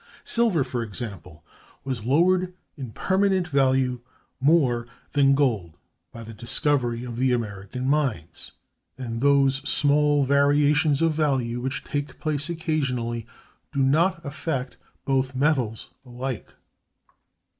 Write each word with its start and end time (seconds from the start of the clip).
Silver, 0.23 0.63
for 0.63 0.81
example, 0.81 1.45
was 1.83 2.03
lowered 2.03 2.55
in 2.75 2.89
permanent 2.91 3.47
value 3.49 3.99
more 4.39 4.87
than 5.11 5.35
gold 5.35 5.77
by 6.11 6.23
the 6.23 6.33
discovery 6.33 7.03
of 7.03 7.17
the 7.17 7.31
American 7.31 7.87
mines; 7.87 8.53
and 8.97 9.21
those 9.21 9.57
small 9.57 10.23
variations 10.23 11.03
of 11.03 11.13
value 11.13 11.61
which 11.61 11.83
take 11.83 12.19
place 12.19 12.49
occasionally 12.49 13.27
do 13.71 13.83
not 13.83 14.25
affect 14.25 14.75
both 15.05 15.35
metals 15.35 15.91
alike. 16.03 16.51